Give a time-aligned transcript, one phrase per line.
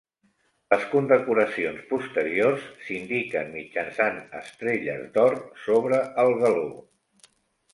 [0.73, 6.67] Les condecoracions posteriors s'indiquen mitjançant estrelles d'or sobre el galó.